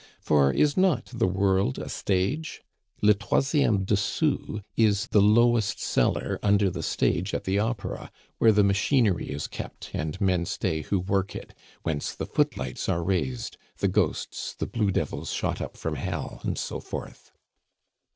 For 0.19 0.51
is 0.51 0.75
not 0.75 1.11
the 1.13 1.27
world 1.27 1.77
a 1.77 1.87
stage? 1.87 2.63
Le 3.03 3.13
troisieme 3.13 3.85
dessous 3.85 4.61
is 4.75 5.05
the 5.11 5.21
lowest 5.21 5.79
cellar 5.79 6.39
under 6.41 6.71
the 6.71 6.81
stage 6.81 7.35
at 7.35 7.43
the 7.43 7.59
Opera 7.59 8.11
where 8.39 8.51
the 8.51 8.63
machinery 8.63 9.29
is 9.29 9.45
kept 9.45 9.91
and 9.93 10.19
men 10.19 10.47
stay 10.47 10.81
who 10.81 10.99
work 10.99 11.35
it, 11.35 11.53
whence 11.83 12.15
the 12.15 12.25
footlights 12.25 12.89
are 12.89 13.03
raised, 13.03 13.57
the 13.77 13.87
ghosts, 13.87 14.55
the 14.55 14.65
blue 14.65 14.89
devils 14.89 15.29
shot 15.29 15.61
up 15.61 15.77
from 15.77 15.97
hell, 15.97 16.39
and 16.43 16.57
so 16.57 16.79
forth. 16.79 17.29